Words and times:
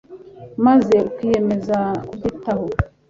maze 0.65 0.95
ukiyemeza 1.09 1.79
kubyitaho 2.07 2.65